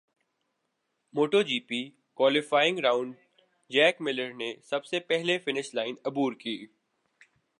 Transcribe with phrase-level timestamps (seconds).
[1.13, 1.81] motto جی پی
[2.17, 3.13] qualifying round
[3.71, 6.57] Jack Miller نے سب سے پہلے فنش لائن عبور کی